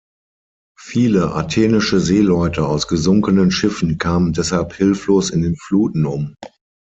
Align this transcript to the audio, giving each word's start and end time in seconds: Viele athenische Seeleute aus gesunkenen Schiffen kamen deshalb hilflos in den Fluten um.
Viele 0.79 1.35
athenische 1.35 1.99
Seeleute 1.99 2.65
aus 2.65 2.87
gesunkenen 2.87 3.51
Schiffen 3.51 3.99
kamen 3.99 4.33
deshalb 4.33 4.73
hilflos 4.73 5.29
in 5.29 5.43
den 5.43 5.55
Fluten 5.55 6.07
um. 6.07 6.33